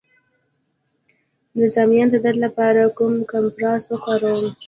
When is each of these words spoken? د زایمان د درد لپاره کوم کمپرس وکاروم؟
د 1.57 1.59
زایمان 1.73 2.07
د 2.11 2.15
درد 2.25 2.39
لپاره 2.45 2.81
کوم 2.97 3.15
کمپرس 3.31 3.81
وکاروم؟ 3.87 4.51